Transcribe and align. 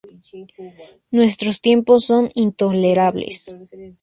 Nuestros 1.11 1.61
tiempos 1.61 2.05
son 2.07 2.31
intolerables. 2.33 3.53